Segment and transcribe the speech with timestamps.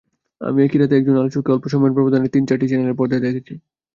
[0.41, 3.53] আমি একই রাতে একজন আলোচককে অল্প সময়ের ব্যবধানে তিন-চারটি চ্যানেলের পর্দায় দেখেছি।